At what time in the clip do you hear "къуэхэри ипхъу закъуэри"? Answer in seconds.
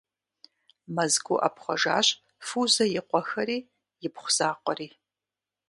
3.09-4.87